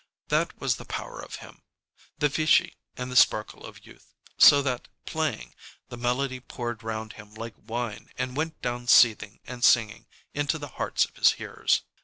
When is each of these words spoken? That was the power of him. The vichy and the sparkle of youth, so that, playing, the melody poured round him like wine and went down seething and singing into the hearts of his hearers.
That 0.29 0.59
was 0.59 0.77
the 0.77 0.85
power 0.85 1.19
of 1.19 1.35
him. 1.45 1.61
The 2.17 2.27
vichy 2.27 2.73
and 2.97 3.11
the 3.11 3.15
sparkle 3.15 3.67
of 3.67 3.85
youth, 3.85 4.15
so 4.35 4.63
that, 4.63 4.87
playing, 5.05 5.53
the 5.89 5.95
melody 5.95 6.39
poured 6.39 6.81
round 6.81 7.13
him 7.13 7.35
like 7.35 7.53
wine 7.55 8.09
and 8.17 8.35
went 8.35 8.63
down 8.63 8.87
seething 8.87 9.41
and 9.45 9.63
singing 9.63 10.07
into 10.33 10.57
the 10.57 10.69
hearts 10.69 11.05
of 11.05 11.17
his 11.17 11.33
hearers. 11.33 11.83